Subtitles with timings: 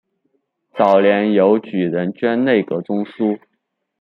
[0.75, 3.37] 早年由举人捐内阁中书。